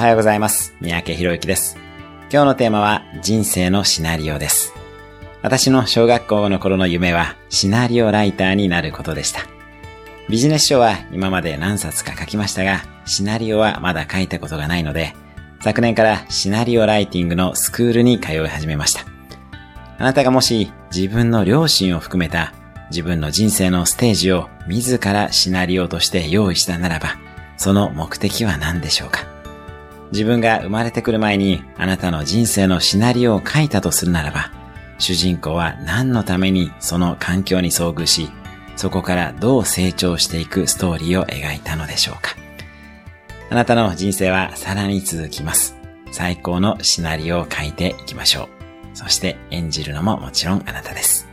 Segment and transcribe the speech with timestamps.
[0.00, 0.74] おはようございます。
[0.80, 1.76] 三宅博之です。
[2.32, 4.72] 今日のテーマは人生のシナリオです。
[5.42, 9.42] 私の小学校の頃の夢はシナリオライターになることでした。
[10.30, 15.14] ビジネス書は今まで何冊か書きましたが、シナリオはまだ書いたことがないので、
[15.60, 19.04] 昨年からシナリオライティングのスクールに通い始めました。
[19.98, 22.54] あなたがもし自分の両親を含めた
[22.88, 27.18] 自分の人生のステージを自らシナリオとして用意したならば、
[27.58, 29.28] その目的は何でしょうか？
[30.12, 34.50] 自分が生まれてくる前にあなたの人生のシナリオを書いたとするならば、
[34.98, 38.28] 主人公は何のためにその環境に遭遇し、
[38.76, 42.34] そこからどう成長していくストーリーを描いたのでしょうか
[43.50, 45.76] あなたの人生はさらに続きます。
[46.12, 48.48] 最高のシナリオを書いていきましょう。
[48.94, 51.29] そして演じるのももちろんあなたです。